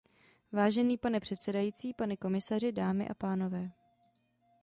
Vážený 0.51 0.97
pane 0.97 1.19
předsedající, 1.19 1.93
pane 1.93 2.17
komisaři, 2.17 2.71
dámy 2.71 3.07
a 3.09 3.13
pánové. 3.13 3.71